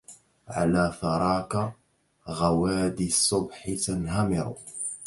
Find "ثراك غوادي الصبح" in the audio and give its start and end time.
1.01-3.69